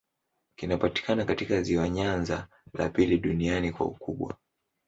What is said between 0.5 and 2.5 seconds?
Kinapatikana katika ziwa Nyanza,